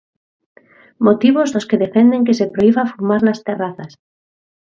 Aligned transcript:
Motivos 1.07 1.51
dos 1.53 1.67
que 1.69 1.81
defenden 1.85 2.25
que 2.27 2.37
se 2.39 2.51
prohiba 2.53 2.89
fumar 2.91 3.21
nas 3.23 3.41
terrazas. 3.47 3.91